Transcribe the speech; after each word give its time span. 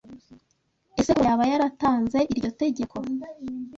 Ese 0.99 1.11
Kuro 1.15 1.27
yaba 1.29 1.43
yaratanze 1.51 2.19
iryo 2.33 2.49
tegeko 2.61 2.95